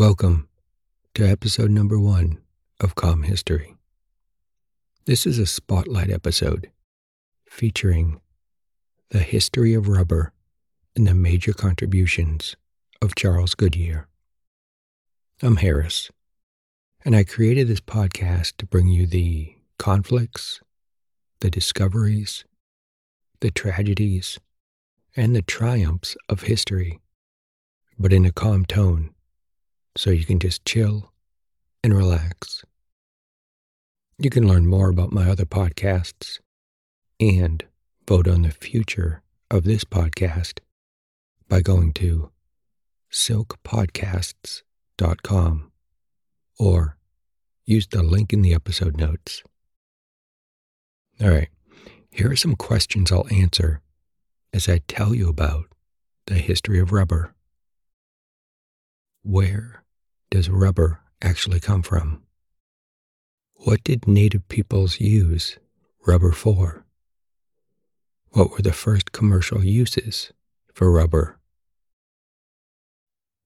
[0.00, 0.48] Welcome
[1.12, 2.38] to episode number one
[2.80, 3.76] of Calm History.
[5.04, 6.70] This is a spotlight episode
[7.44, 8.22] featuring
[9.10, 10.32] the history of rubber
[10.96, 12.56] and the major contributions
[13.02, 14.08] of Charles Goodyear.
[15.42, 16.10] I'm Harris,
[17.04, 20.62] and I created this podcast to bring you the conflicts,
[21.40, 22.46] the discoveries,
[23.40, 24.38] the tragedies,
[25.14, 27.00] and the triumphs of history,
[27.98, 29.10] but in a calm tone
[29.96, 31.12] so you can just chill
[31.82, 32.64] and relax.
[34.18, 36.40] You can learn more about my other podcasts
[37.18, 37.64] and
[38.06, 40.60] vote on the future of this podcast
[41.48, 42.30] by going to
[43.10, 45.72] silkpodcasts.com
[46.58, 46.96] or
[47.64, 49.42] use the link in the episode notes.
[51.20, 51.48] All right,
[52.10, 53.80] here are some questions I'll answer
[54.52, 55.66] as I tell you about
[56.26, 57.34] the history of rubber.
[59.22, 59.82] Where
[60.30, 62.22] does rubber actually come from?
[63.54, 65.58] What did native peoples use
[66.06, 66.86] rubber for?
[68.30, 70.32] What were the first commercial uses
[70.72, 71.38] for rubber?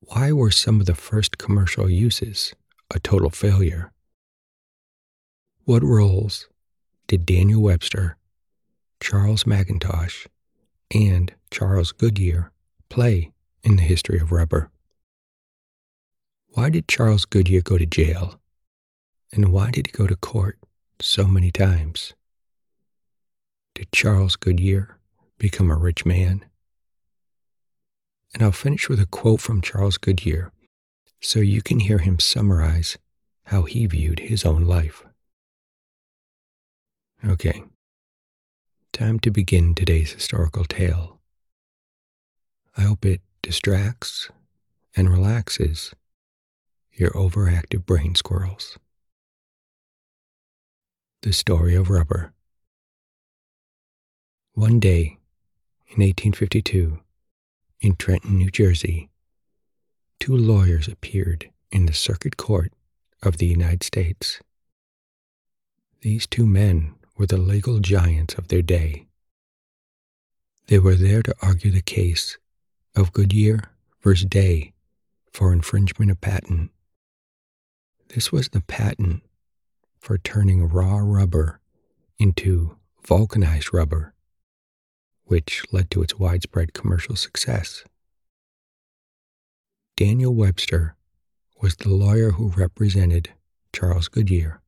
[0.00, 2.54] Why were some of the first commercial uses
[2.94, 3.90] a total failure?
[5.64, 6.48] What roles
[7.06, 8.18] did Daniel Webster,
[9.00, 10.26] Charles McIntosh,
[10.94, 12.52] and Charles Goodyear
[12.90, 13.32] play
[13.62, 14.70] in the history of rubber?
[16.54, 18.40] Why did Charles Goodyear go to jail?
[19.32, 20.56] And why did he go to court
[21.00, 22.14] so many times?
[23.74, 24.96] Did Charles Goodyear
[25.36, 26.44] become a rich man?
[28.32, 30.52] And I'll finish with a quote from Charles Goodyear
[31.20, 32.98] so you can hear him summarize
[33.46, 35.04] how he viewed his own life.
[37.24, 37.64] Okay,
[38.92, 41.18] time to begin today's historical tale.
[42.76, 44.30] I hope it distracts
[44.94, 45.92] and relaxes
[46.96, 48.78] your overactive brain squirrels.
[51.22, 52.32] The Story of Rubber.
[54.52, 55.18] One day
[55.88, 57.00] in 1852,
[57.80, 59.10] in Trenton, New Jersey,
[60.20, 62.72] two lawyers appeared in the Circuit Court
[63.22, 64.40] of the United States.
[66.02, 69.06] These two men were the legal giants of their day.
[70.68, 72.38] They were there to argue the case
[72.94, 73.70] of Goodyear
[74.02, 74.72] versus Day
[75.32, 76.70] for infringement of patent
[78.14, 79.22] this was the patent
[79.98, 81.58] for turning raw rubber
[82.16, 84.14] into vulcanized rubber,
[85.24, 87.82] which led to its widespread commercial success.
[89.96, 90.94] Daniel Webster
[91.60, 93.30] was the lawyer who represented
[93.72, 94.60] Charles Goodyear,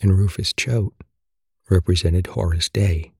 [0.00, 0.94] and Rufus Choate
[1.68, 3.10] represented Horace Day.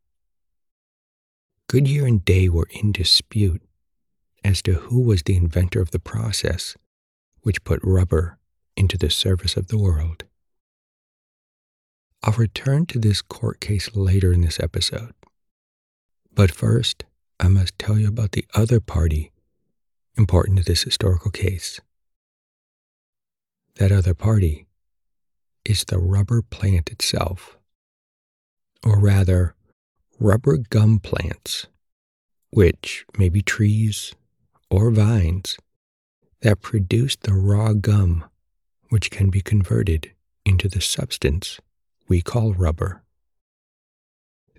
[1.68, 3.62] Goodyear and Day were in dispute
[4.44, 6.76] as to who was the inventor of the process
[7.42, 8.38] which put rubber
[8.76, 10.24] into the service of the world.
[12.22, 15.14] I'll return to this court case later in this episode.
[16.34, 17.04] But first,
[17.38, 19.32] I must tell you about the other party
[20.16, 21.80] important to this historical case.
[23.76, 24.66] That other party
[25.64, 27.58] is the rubber plant itself,
[28.84, 29.54] or rather,
[30.18, 31.66] rubber gum plants,
[32.50, 34.14] which may be trees
[34.70, 35.58] or vines
[36.40, 38.24] that produce the raw gum
[38.88, 40.12] which can be converted
[40.44, 41.60] into the substance
[42.08, 43.02] we call rubber.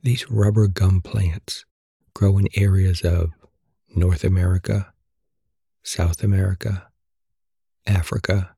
[0.03, 1.65] These rubber gum plants
[2.13, 3.31] grow in areas of
[3.95, 4.93] North America,
[5.83, 6.87] South America,
[7.85, 8.55] Africa,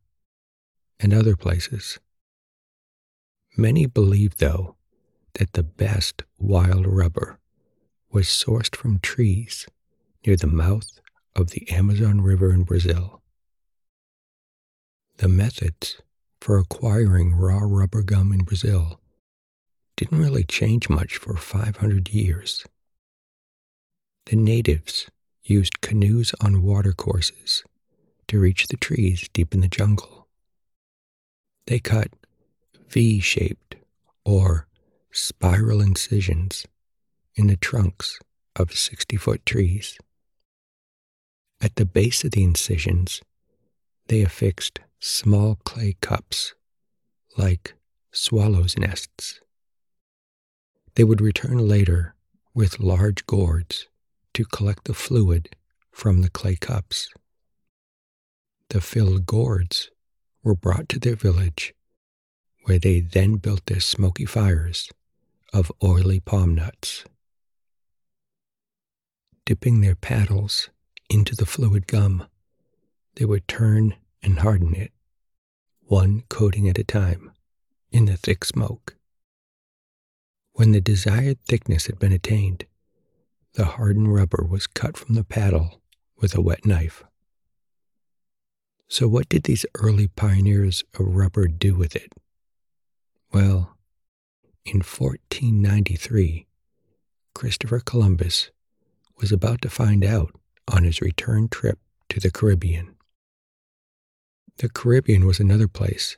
[0.99, 1.99] and other places.
[3.55, 4.75] Many believe, though,
[5.33, 7.39] that the best wild rubber
[8.11, 9.67] was sourced from trees
[10.25, 10.99] near the mouth
[11.35, 13.18] of the Amazon River in Brazil.
[15.19, 15.97] The methods
[16.39, 19.01] for acquiring raw rubber gum in Brazil
[19.97, 22.65] didn't really change much for 500 years.
[24.27, 25.09] The natives
[25.43, 27.65] used canoes on watercourses
[28.29, 30.29] to reach the trees deep in the jungle.
[31.67, 32.11] They cut
[32.87, 33.75] V shaped
[34.23, 34.67] or
[35.11, 36.65] spiral incisions
[37.35, 38.19] in the trunks
[38.55, 39.97] of 60 foot trees.
[41.59, 43.21] At the base of the incisions,
[44.09, 46.55] they affixed small clay cups,
[47.37, 47.75] like
[48.11, 49.39] swallows' nests.
[50.95, 52.15] They would return later
[52.53, 53.87] with large gourds
[54.33, 55.55] to collect the fluid
[55.91, 57.09] from the clay cups.
[58.69, 59.91] The filled gourds
[60.43, 61.75] were brought to their village,
[62.63, 64.89] where they then built their smoky fires
[65.53, 67.05] of oily palm nuts.
[69.45, 70.69] Dipping their paddles
[71.09, 72.25] into the fluid gum,
[73.19, 74.93] they would turn and harden it,
[75.81, 77.33] one coating at a time,
[77.91, 78.95] in the thick smoke.
[80.53, 82.65] When the desired thickness had been attained,
[83.55, 85.81] the hardened rubber was cut from the paddle
[86.15, 87.03] with a wet knife.
[88.87, 92.13] So, what did these early pioneers of rubber do with it?
[93.33, 93.75] Well,
[94.63, 96.47] in 1493,
[97.35, 98.49] Christopher Columbus
[99.17, 100.33] was about to find out
[100.69, 102.95] on his return trip to the Caribbean.
[104.59, 106.17] The Caribbean was another place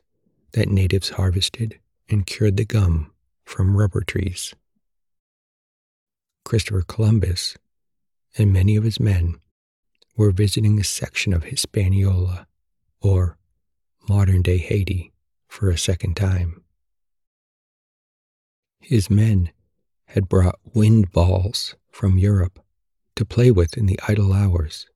[0.53, 1.79] that natives harvested
[2.09, 3.11] and cured the gum
[3.43, 4.55] from rubber trees.
[6.43, 7.55] Christopher Columbus
[8.39, 9.35] and many of his men
[10.17, 12.47] were visiting a section of Hispaniola,
[12.99, 13.37] or
[14.09, 15.13] modern day Haiti,
[15.47, 16.63] for a second time.
[18.79, 19.51] His men
[20.05, 22.59] had brought wind balls from Europe
[23.17, 24.87] to play with in the idle hours.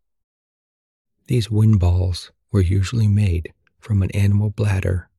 [1.27, 5.09] These wind balls were usually made from an animal bladder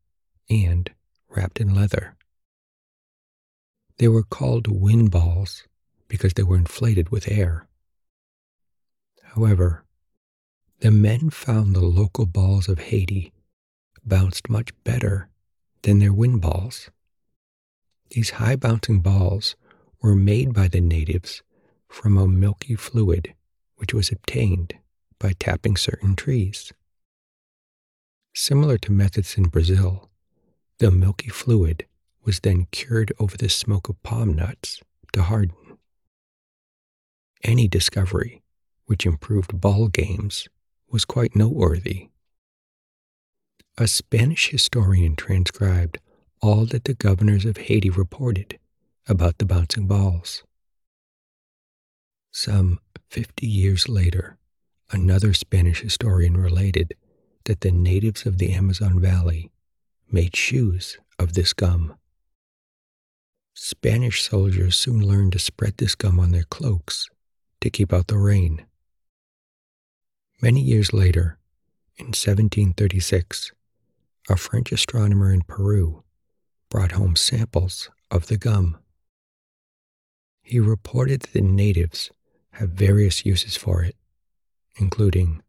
[0.48, 0.90] and
[1.28, 2.16] wrapped in leather.
[3.98, 5.64] They were called wind balls
[6.08, 7.68] because they were inflated with air.
[9.22, 9.84] However,
[10.80, 13.34] the men found the local balls of Haiti
[14.02, 15.28] bounced much better
[15.82, 16.90] than their wind balls.
[18.12, 19.56] These high bouncing balls
[20.00, 21.42] were made by the natives
[21.86, 23.34] from a milky fluid
[23.74, 24.72] which was obtained
[25.18, 26.72] by tapping certain trees.
[28.38, 30.10] Similar to methods in Brazil,
[30.76, 31.86] the milky fluid
[32.22, 34.82] was then cured over the smoke of palm nuts
[35.14, 35.78] to harden.
[37.42, 38.42] Any discovery
[38.84, 40.48] which improved ball games
[40.90, 42.10] was quite noteworthy.
[43.78, 45.98] A Spanish historian transcribed
[46.42, 48.58] all that the governors of Haiti reported
[49.08, 50.44] about the bouncing balls.
[52.32, 54.36] Some 50 years later,
[54.90, 56.94] another Spanish historian related
[57.46, 59.50] that the natives of the Amazon Valley
[60.10, 61.94] made shoes of this gum.
[63.54, 67.08] Spanish soldiers soon learned to spread this gum on their cloaks
[67.60, 68.66] to keep out the rain.
[70.42, 71.38] Many years later,
[71.96, 73.52] in 1736,
[74.28, 76.02] a French astronomer in Peru
[76.68, 78.76] brought home samples of the gum.
[80.42, 82.10] He reported that the natives
[82.52, 83.96] have various uses for it,
[84.78, 85.42] including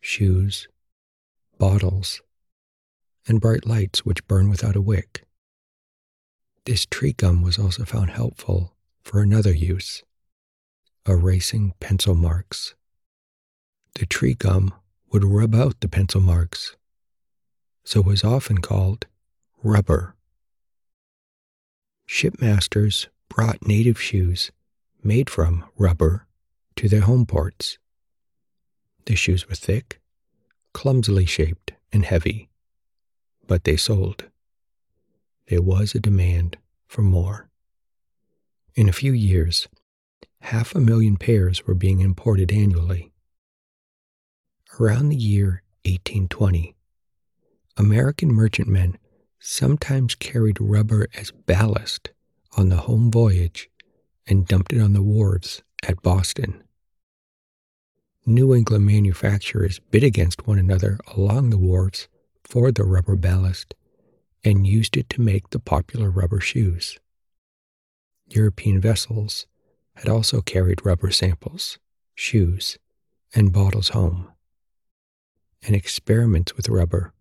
[0.00, 0.68] shoes,
[1.58, 2.22] bottles,
[3.26, 5.24] and bright lights which burn without a wick.
[6.64, 10.02] This tree gum was also found helpful for another use
[11.08, 12.74] erasing pencil marks.
[13.94, 14.74] The tree gum
[15.10, 16.76] would rub out the pencil marks,
[17.82, 19.06] so was often called
[19.62, 20.14] rubber.
[22.06, 24.50] Shipmasters brought native shoes
[25.02, 26.26] made from rubber
[26.76, 27.78] to their home ports.
[29.06, 30.00] The shoes were thick,
[30.78, 32.48] clumsily shaped, and heavy,
[33.48, 34.26] but they sold.
[35.48, 37.50] There was a demand for more.
[38.76, 39.66] In a few years,
[40.40, 43.10] half a million pairs were being imported annually.
[44.78, 46.76] Around the year 1820,
[47.76, 48.98] American merchantmen
[49.40, 52.10] sometimes carried rubber as ballast
[52.56, 53.68] on the home voyage
[54.28, 56.62] and dumped it on the wharves at Boston.
[58.28, 62.08] New England manufacturers bid against one another along the wharves
[62.44, 63.74] for the rubber ballast
[64.44, 66.98] and used it to make the popular rubber shoes.
[68.26, 69.46] European vessels
[69.96, 71.78] had also carried rubber samples,
[72.14, 72.76] shoes,
[73.34, 74.30] and bottles home
[75.62, 77.14] and experiments with rubber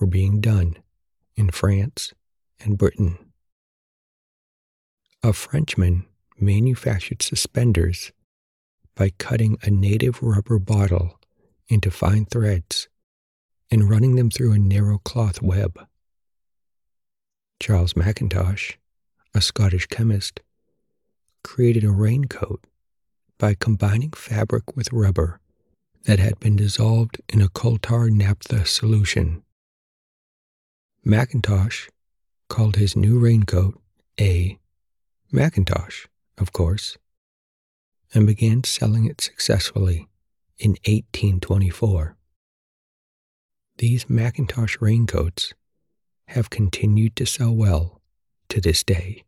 [0.00, 0.76] were being done
[1.36, 2.12] in France
[2.58, 3.16] and Britain.
[5.22, 6.04] A Frenchman
[6.36, 8.10] manufactured suspenders
[8.94, 11.18] by cutting a native rubber bottle
[11.68, 12.88] into fine threads
[13.70, 15.86] and running them through a narrow cloth web.
[17.60, 18.76] Charles Mackintosh,
[19.34, 20.40] a Scottish chemist,
[21.42, 22.64] created a raincoat
[23.38, 25.40] by combining fabric with rubber
[26.04, 29.42] that had been dissolved in a coal tar naphtha solution.
[31.06, 31.88] Mackintosh
[32.48, 33.80] called his new raincoat
[34.20, 34.58] a
[35.32, 36.06] Mackintosh,
[36.36, 36.98] of course,
[38.14, 40.08] and began selling it successfully
[40.58, 42.16] in 1824.
[43.78, 45.54] These Mackintosh raincoats
[46.28, 48.00] have continued to sell well
[48.48, 49.24] to this day.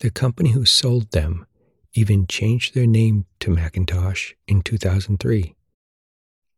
[0.00, 1.46] The company who sold them
[1.92, 5.54] even changed their name to Mackintosh in 2003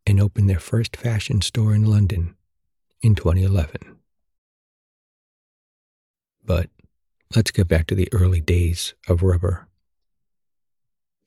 [0.06, 2.34] and opened their first fashion store in London
[3.02, 3.96] in 2011.
[6.44, 6.70] But
[7.34, 9.68] let's get back to the early days of rubber.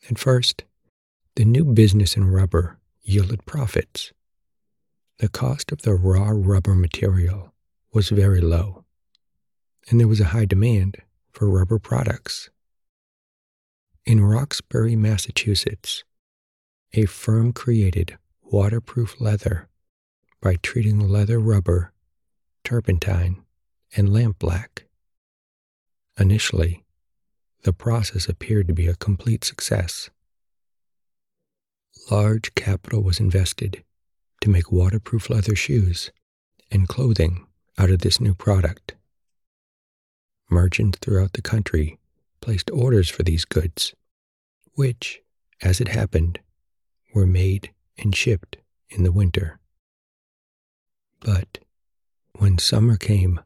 [0.08, 0.64] At first,
[1.36, 4.12] the new business in rubber yielded profits
[5.18, 7.54] The cost of the raw rubber material
[7.92, 8.86] was very low,
[9.90, 10.98] and there was a high demand
[11.32, 12.50] for rubber products.
[14.06, 16.04] In Roxbury, Massachusetts,
[16.94, 19.68] a firm created waterproof leather
[20.42, 21.92] by treating leather rubber,
[22.64, 23.44] turpentine,
[23.96, 24.86] and lampblack.
[26.18, 26.84] Initially,
[27.64, 30.10] the process appeared to be a complete success.
[32.10, 33.84] Large capital was invested
[34.42, 36.12] to make waterproof leather shoes
[36.72, 37.46] and clothing
[37.78, 38.96] out of this new product.
[40.50, 42.00] Merchants throughout the country
[42.42, 43.94] placed orders for these goods,
[44.74, 45.22] which,
[45.62, 46.40] as it happened,
[47.14, 48.58] were made and shipped
[48.90, 49.60] in the winter.
[51.20, 51.60] But
[52.38, 53.42] when summer came,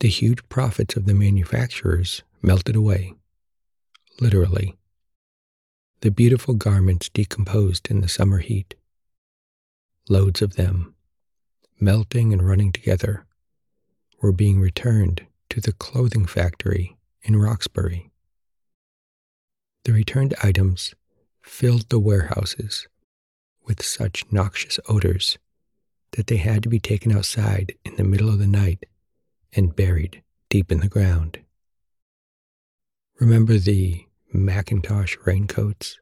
[0.00, 3.14] the huge profits of the manufacturers melted away,
[4.20, 4.76] literally.
[6.02, 8.74] The beautiful garments decomposed in the summer heat.
[10.08, 10.94] Loads of them,
[11.78, 13.26] melting and running together,
[14.20, 18.10] were being returned to the clothing factory in Roxbury.
[19.84, 20.94] The returned items
[21.42, 22.86] filled the warehouses
[23.66, 25.38] with such noxious odors
[26.12, 28.84] that they had to be taken outside in the middle of the night
[29.52, 31.38] and buried deep in the ground.
[33.18, 35.98] Remember the Macintosh raincoats?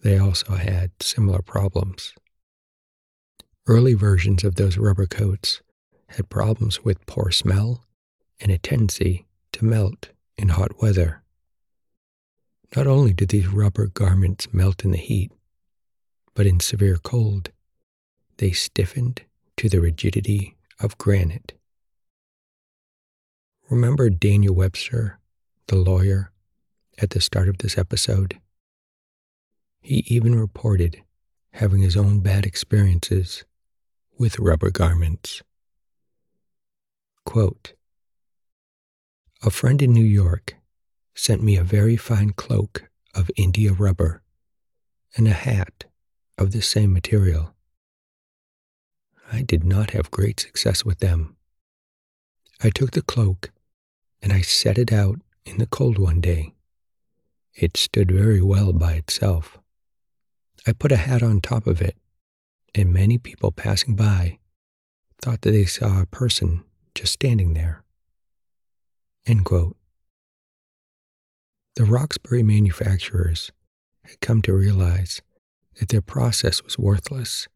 [0.00, 2.14] They also had similar problems.
[3.66, 5.60] Early versions of those rubber coats
[6.08, 7.84] had problems with poor smell
[8.40, 11.22] and a tendency to melt in hot weather.
[12.76, 15.32] Not only did these rubber garments melt in the heat,
[16.34, 17.50] but in severe cold,
[18.36, 19.22] they stiffened
[19.56, 21.54] to the rigidity of granite.
[23.68, 25.18] Remember Daniel Webster,
[25.66, 26.30] the lawyer,
[27.00, 28.38] at the start of this episode?
[29.80, 31.02] He even reported
[31.52, 33.44] having his own bad experiences
[34.18, 35.42] with rubber garments.
[37.24, 37.74] Quote
[39.42, 40.56] A friend in New York
[41.14, 44.22] sent me a very fine cloak of India rubber
[45.16, 45.84] and a hat
[46.36, 47.54] of the same material.
[49.32, 51.36] I did not have great success with them.
[52.62, 53.50] I took the cloak
[54.22, 56.54] and I set it out in the cold one day.
[57.60, 59.58] It stood very well by itself.
[60.64, 61.96] I put a hat on top of it,
[62.72, 64.38] and many people passing by
[65.20, 66.62] thought that they saw a person
[66.94, 67.82] just standing there.
[71.74, 73.50] The Roxbury manufacturers
[74.04, 75.20] had come to realize
[75.80, 77.48] that their process was worthless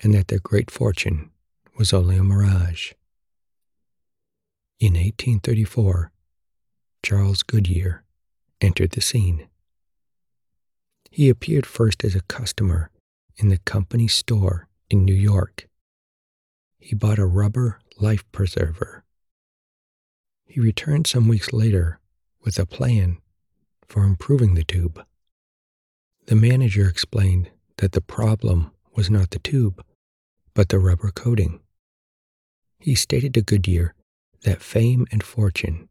[0.00, 1.30] and that their great fortune
[1.76, 2.92] was only a mirage.
[4.78, 6.12] In 1834,
[7.02, 8.03] Charles Goodyear
[8.60, 9.48] entered the scene.
[11.10, 12.90] He appeared first as a customer
[13.36, 15.68] in the company store in New York.
[16.78, 19.04] He bought a rubber life preserver.
[20.44, 21.98] He returned some weeks later
[22.42, 23.18] with a plan
[23.86, 25.04] for improving the tube.
[26.26, 29.84] The manager explained that the problem was not the tube,
[30.54, 31.60] but the rubber coating.
[32.78, 33.94] He stated to Goodyear
[34.42, 35.88] that fame and fortune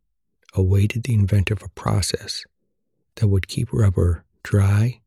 [0.53, 2.45] awaited the inventor of a process
[3.15, 4.99] that would keep rubber dry,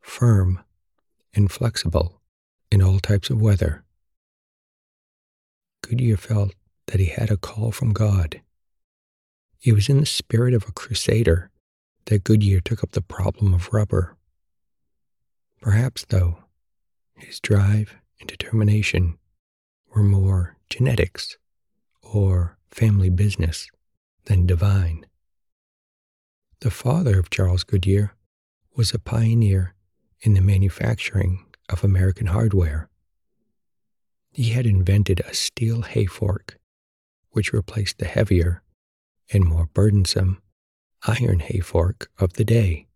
[0.00, 0.60] firm,
[1.34, 2.20] and flexible
[2.70, 3.84] in all types of weather.
[5.82, 6.54] Goodyear felt
[6.86, 8.40] that he had a call from God.
[9.62, 11.50] It was in the spirit of a crusader
[12.06, 14.16] that Goodyear took up the problem of rubber.
[15.60, 16.38] Perhaps, though,
[17.16, 19.18] his drive and determination
[19.94, 21.36] were more genetics
[22.02, 23.68] or family business
[24.24, 25.06] than divine.
[26.62, 28.14] The father of Charles Goodyear
[28.76, 29.74] was a pioneer
[30.20, 32.88] in the manufacturing of American hardware.
[34.30, 36.60] He had invented a steel hay fork,
[37.30, 38.62] which replaced the heavier
[39.32, 40.40] and more burdensome
[41.04, 42.86] iron hay fork of the day.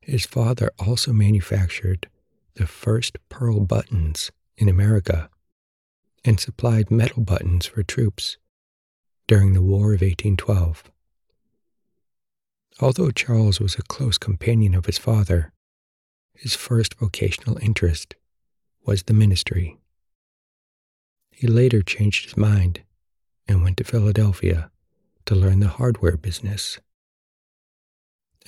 [0.00, 2.08] His father also manufactured
[2.54, 5.30] the first pearl buttons in America
[6.24, 8.36] and supplied metal buttons for troops
[9.28, 10.91] during the War of 1812.
[12.80, 15.52] Although Charles was a close companion of his father,
[16.34, 18.16] his first vocational interest
[18.84, 19.78] was the ministry.
[21.30, 22.82] He later changed his mind
[23.46, 24.70] and went to Philadelphia
[25.26, 26.78] to learn the hardware business.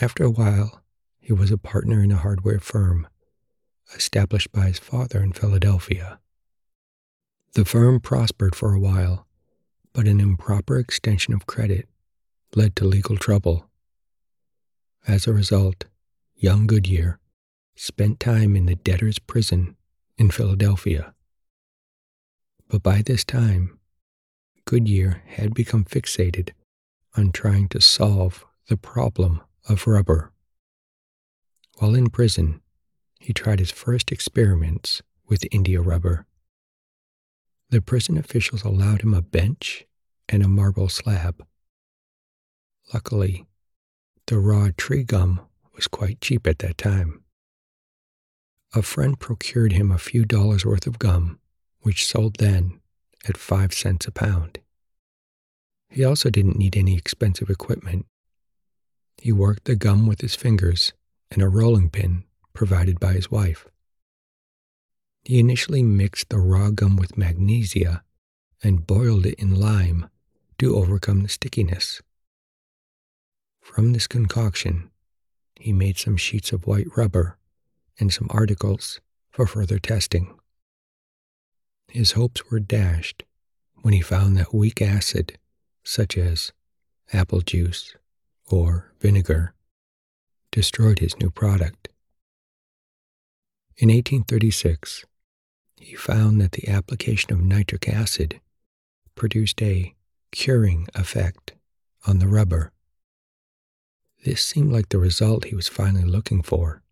[0.01, 0.83] After a while,
[1.21, 3.07] he was a partner in a hardware firm
[3.95, 6.19] established by his father in Philadelphia.
[7.53, 9.27] The firm prospered for a while,
[9.93, 11.89] but an improper extension of credit
[12.57, 13.71] led to legal trouble.
[15.07, 15.85] As a result,
[16.35, 17.19] young Goodyear
[17.77, 19.77] spent time in the debtor's prison
[20.17, 21.15] in Philadelphia.
[22.69, 23.79] But by this time,
[24.65, 26.51] Goodyear had become fixated
[27.17, 30.33] on trying to solve the problem of rubber.
[31.79, 32.63] While in prison,
[33.21, 36.27] he tried his first experiments with India rubber.
[37.69, 39.85] The prison officials allowed him a bench
[40.29, 41.45] and a marble slab.
[42.93, 43.47] Luckily,
[44.27, 45.41] the raw tree gum
[45.75, 47.23] was quite cheap at that time.
[48.75, 51.39] A friend procured him a few dollars worth of gum,
[51.81, 52.81] which sold then
[53.29, 54.59] at five cents a pound.
[55.89, 58.07] He also didn't need any expensive equipment.
[59.19, 60.93] He worked the gum with his fingers
[61.31, 63.67] and a rolling pin provided by his wife.
[65.23, 68.03] He initially mixed the raw gum with magnesia
[68.63, 70.09] and boiled it in lime
[70.59, 72.03] to overcome the stickiness.
[73.65, 74.91] From this concoction,
[75.57, 77.39] he made some sheets of white rubber
[77.99, 80.39] and some articles for further testing.
[81.89, 83.25] His hopes were dashed
[83.81, 85.39] when he found that weak acid,
[85.83, 86.53] such as
[87.13, 87.97] apple juice
[88.47, 89.55] or vinegar,
[90.53, 91.89] destroyed his new product.
[93.79, 95.05] In 1836,
[95.81, 98.41] he found that the application of nitric acid
[99.15, 99.95] produced a
[100.31, 101.55] curing effect
[102.07, 102.71] on the rubber.
[104.25, 106.83] This seemed like the result he was finally looking for.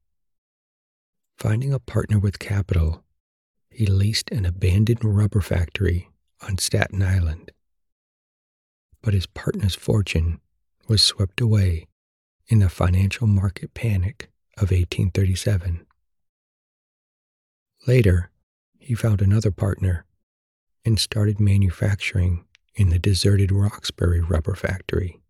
[1.39, 3.05] Finding a partner with capital,
[3.71, 6.11] he leased an abandoned rubber factory
[6.47, 7.51] on Staten Island.
[9.01, 10.41] But his partner's fortune
[10.89, 11.89] was swept away
[12.49, 15.87] in the financial market panic of 1837.
[17.87, 18.31] Later,
[18.79, 20.05] he found another partner
[20.85, 25.22] and started manufacturing in the deserted Roxbury rubber factory.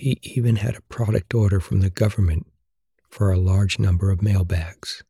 [0.00, 2.46] He even had a product order from the government
[3.08, 5.02] for a large number of mail bags.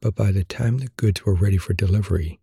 [0.00, 2.40] But by the time the goods were ready for delivery,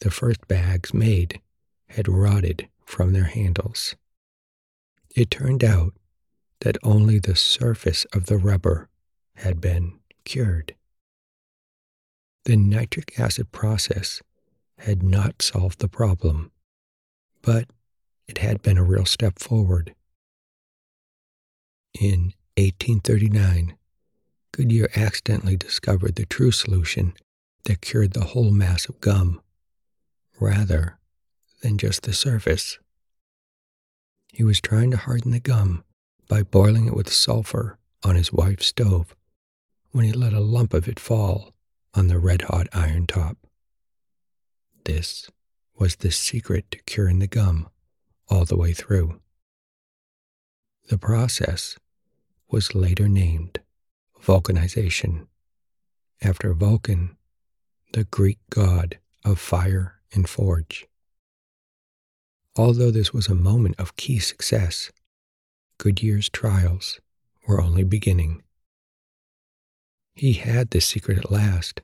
[0.00, 1.40] the first bags made
[1.86, 3.94] had rotted from their handles.
[5.14, 5.92] It turned out
[6.62, 8.88] that only the surface of the rubber
[9.36, 10.74] had been cured.
[12.44, 14.20] The nitric acid process
[14.78, 16.50] had not solved the problem,
[17.40, 17.70] but
[18.26, 19.94] it had been a real step forward.
[22.00, 23.76] In 1839,
[24.52, 27.14] Goodyear accidentally discovered the true solution
[27.64, 29.40] that cured the whole mass of gum,
[30.40, 30.98] rather
[31.62, 32.78] than just the surface.
[34.32, 35.84] He was trying to harden the gum
[36.28, 39.14] by boiling it with sulfur on his wife's stove
[39.90, 41.52] when he let a lump of it fall
[41.94, 43.36] on the red hot iron top.
[44.84, 45.30] This
[45.78, 47.68] was the secret to curing the gum
[48.28, 49.20] all the way through.
[50.88, 51.76] The process
[52.52, 53.58] was later named
[54.20, 55.26] vulcanization,
[56.20, 57.16] after Vulcan,
[57.94, 60.86] the Greek god of fire and forge.
[62.54, 64.92] Although this was a moment of key success,
[65.78, 67.00] Goodyear's trials
[67.48, 68.42] were only beginning.
[70.14, 71.80] He had the secret at last,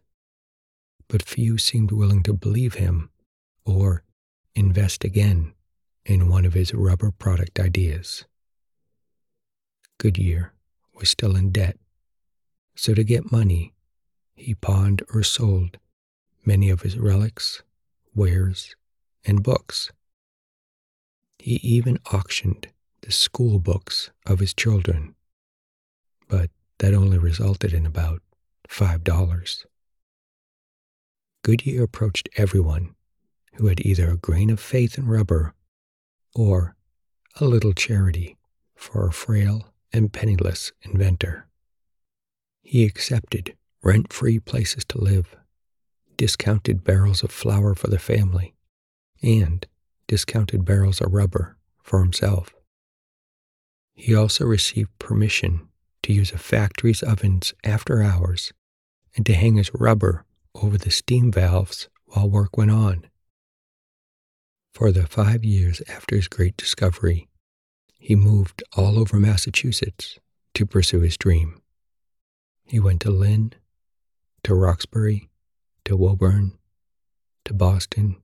[1.08, 3.08] but few seemed willing to believe him
[3.64, 4.04] or
[4.54, 5.54] invest again
[6.04, 8.26] in one of his rubber product ideas.
[9.96, 10.52] Goodyear
[10.98, 11.78] was still in debt,
[12.74, 13.74] so to get money,
[14.34, 15.78] he pawned or sold
[16.44, 17.62] many of his relics,
[18.14, 18.76] wares,
[19.24, 19.90] and books.
[21.38, 22.68] He even auctioned
[23.02, 25.14] the school books of his children,
[26.28, 28.22] but that only resulted in about
[28.68, 29.64] $5.
[31.42, 32.94] Goodyear approached everyone
[33.54, 35.54] who had either a grain of faith in rubber
[36.34, 36.76] or
[37.40, 38.36] a little charity
[38.76, 41.46] for a frail and penniless inventor.
[42.62, 45.36] He accepted rent free places to live,
[46.16, 48.54] discounted barrels of flour for the family,
[49.22, 49.66] and
[50.06, 52.54] discounted barrels of rubber for himself.
[53.94, 55.68] He also received permission
[56.02, 58.52] to use a factory's ovens after hours
[59.16, 60.24] and to hang his rubber
[60.54, 63.06] over the steam valves while work went on.
[64.72, 67.28] For the five years after his great discovery,
[67.98, 70.18] he moved all over Massachusetts
[70.54, 71.60] to pursue his dream.
[72.64, 73.52] He went to Lynn,
[74.44, 75.28] to Roxbury,
[75.84, 76.58] to Woburn,
[77.44, 78.16] to Boston,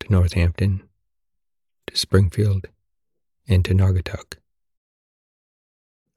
[0.00, 0.82] to Northampton,
[1.86, 2.66] to Springfield,
[3.46, 4.38] and to Naugatuck.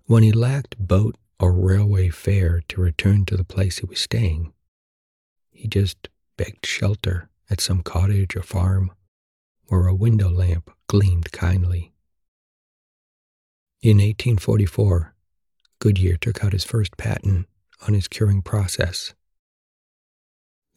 [0.05, 4.53] When he lacked boat or railway fare to return to the place he was staying,
[5.51, 8.91] he just begged shelter at some cottage or farm
[9.65, 11.93] where a window lamp gleamed kindly.
[13.81, 15.15] In 1844,
[15.79, 17.47] Goodyear took out his first patent
[17.87, 19.13] on his curing process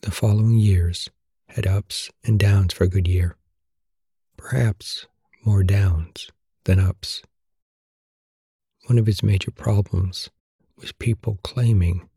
[0.03, 1.11] The following years
[1.49, 3.37] had ups and downs for Goodyear.
[4.37, 5.09] Perhaps
[5.45, 6.31] more downs
[6.63, 7.23] than ups.
[8.87, 10.31] One of his major problems
[10.77, 12.09] was people claiming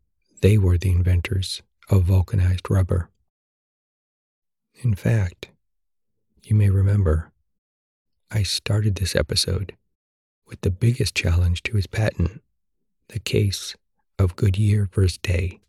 [0.41, 3.09] they were the inventors of vulcanized rubber.
[4.83, 5.49] In fact,
[6.43, 7.31] you may remember,
[8.29, 9.75] I started this episode
[10.47, 12.41] with the biggest challenge to his patent,
[13.09, 13.75] the case
[14.19, 15.59] of Goodyear versus Day.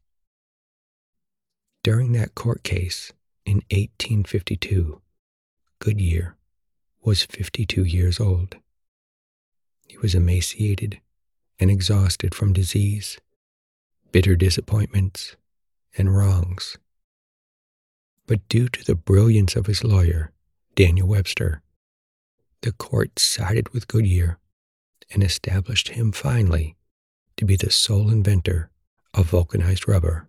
[1.82, 3.12] During that court case
[3.44, 5.00] in 1852,
[5.78, 6.36] Goodyear
[7.02, 8.56] was 52 years old.
[9.86, 11.00] He was emaciated
[11.58, 13.18] and exhausted from disease,
[14.12, 15.36] bitter disappointments,
[15.96, 16.76] and wrongs.
[18.26, 20.32] But due to the brilliance of his lawyer,
[20.74, 21.62] Daniel Webster,
[22.62, 24.38] the court sided with Goodyear
[25.12, 26.76] and established him finally
[27.36, 28.70] to be the sole inventor
[29.14, 30.28] of vulcanized rubber.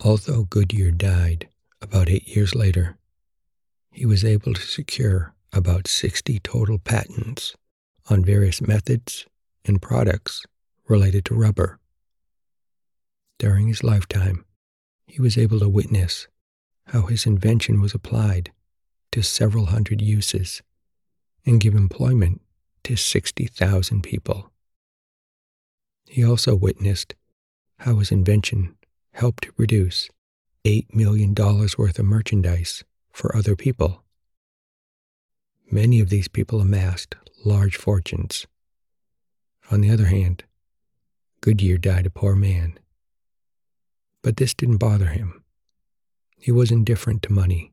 [0.00, 1.48] Although Goodyear died
[1.80, 2.96] about eight years later,
[3.90, 7.56] he was able to secure about 60 total patents
[8.08, 9.26] on various methods
[9.64, 10.44] and products
[10.86, 11.78] related to rubber.
[13.38, 14.44] During his lifetime,
[15.06, 16.28] he was able to witness
[16.86, 18.52] how his invention was applied
[19.12, 20.62] to several hundred uses
[21.46, 22.40] and give employment
[22.84, 24.50] to 60,000 people.
[26.06, 27.14] He also witnessed
[27.80, 28.76] how his invention
[29.12, 30.08] helped to produce
[30.64, 34.02] $8 million worth of merchandise for other people.
[35.70, 38.46] Many of these people amassed large fortunes.
[39.70, 40.44] On the other hand,
[41.40, 42.78] Goodyear died a poor man.
[44.22, 45.44] But this didn't bother him.
[46.38, 47.72] He was indifferent to money.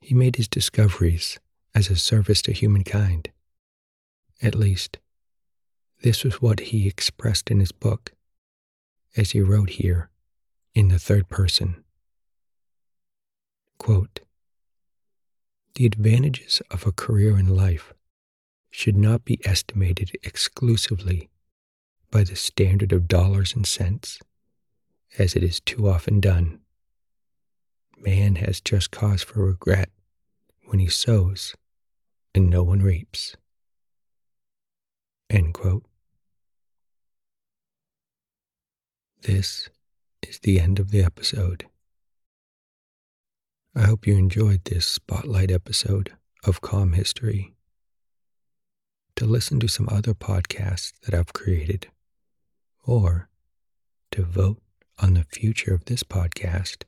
[0.00, 1.38] He made his discoveries
[1.76, 3.28] as a service to humankind.
[4.40, 4.96] At least,
[6.00, 8.12] this was what he expressed in his book,
[9.14, 10.08] as he wrote here
[10.74, 11.84] in the third person.
[13.76, 14.20] Quote,
[15.74, 17.92] the advantages of a career in life
[18.70, 21.28] should not be estimated exclusively
[22.10, 24.18] by the standard of dollars and cents,
[25.18, 26.58] as it is too often done.
[27.98, 29.90] Man has just cause for regret
[30.64, 31.54] when he sows
[32.36, 33.34] and no one reaps.
[35.30, 35.84] End quote.
[39.22, 39.70] This
[40.22, 41.64] is the end of the episode.
[43.74, 46.12] I hope you enjoyed this spotlight episode
[46.44, 47.54] of Calm History.
[49.16, 51.88] To listen to some other podcasts that I've created,
[52.84, 53.30] or
[54.10, 54.60] to vote
[54.98, 56.84] on the future of this podcast,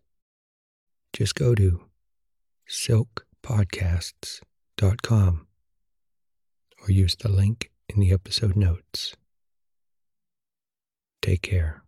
[1.15, 1.81] just go to
[4.79, 5.47] silkpodcasts.com
[6.83, 9.15] or use the link in the episode notes.
[11.21, 11.83] Take care.